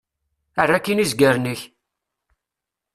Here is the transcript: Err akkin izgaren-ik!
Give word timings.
Err 0.61 0.69
akkin 0.77 1.01
izgaren-ik! 1.03 1.61